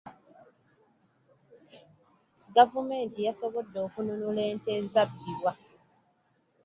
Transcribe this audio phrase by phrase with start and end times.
[2.55, 5.51] Gavumenti yasobodde okununula ente ezabbibwa.